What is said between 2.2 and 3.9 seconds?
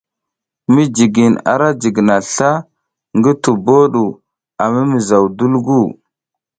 sla ngi tubo